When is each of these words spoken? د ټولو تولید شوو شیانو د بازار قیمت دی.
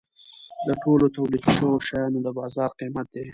د 0.65 0.67
ټولو 0.81 1.05
تولید 1.15 1.43
شوو 1.55 1.83
شیانو 1.87 2.19
د 2.25 2.27
بازار 2.37 2.69
قیمت 2.79 3.07
دی. 3.15 3.25